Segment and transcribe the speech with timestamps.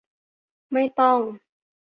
[0.73, 1.19] ไม่ต้อง